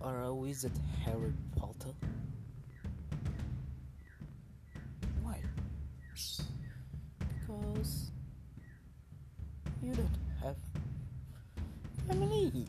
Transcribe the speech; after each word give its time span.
are 0.00 0.22
a 0.22 0.34
wizard, 0.34 0.72
Harry 1.04 1.32
Potter? 1.56 1.94
Why? 5.22 5.38
Because 7.18 8.10
you 9.82 9.94
don't 9.94 10.08
have 10.42 10.56
family. 12.08 12.66